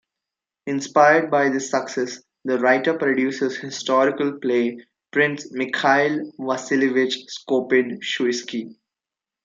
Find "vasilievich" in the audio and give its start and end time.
6.39-7.17